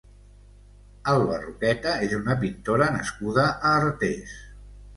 Alba 1.13 1.37
Roqueta 1.43 1.93
és 2.07 2.17
una 2.21 2.39
pintora 2.47 2.89
nascuda 2.99 3.47
a 3.53 3.77
Artés. 3.85 4.37